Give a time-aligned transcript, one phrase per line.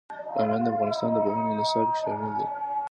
[0.35, 2.45] بامیان د افغانستان د پوهنې نصاب کې شامل دي.